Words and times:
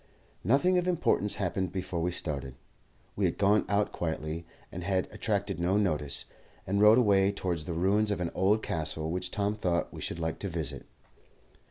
Nothing 0.43 0.79
of 0.79 0.87
importance 0.87 1.35
happened 1.35 1.71
before 1.71 2.01
we 2.01 2.09
started. 2.11 2.55
We 3.15 3.25
had 3.25 3.37
gone 3.37 3.65
out 3.69 3.91
quietly, 3.91 4.47
and 4.71 4.83
had 4.83 5.07
attracted 5.11 5.59
no 5.59 5.77
notice, 5.77 6.25
and 6.65 6.81
rode 6.81 6.97
away 6.97 7.31
towards 7.31 7.65
the 7.65 7.73
ruins 7.73 8.09
of 8.09 8.19
an 8.19 8.31
old 8.33 8.63
castle 8.63 9.11
which 9.11 9.29
Tom 9.29 9.53
thought 9.53 9.93
we 9.93 10.01
should 10.01 10.17
like 10.19 10.39
to 10.39 10.47
visit. 10.49 10.87